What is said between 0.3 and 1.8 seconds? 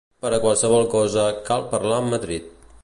a qualsevol cosa, cal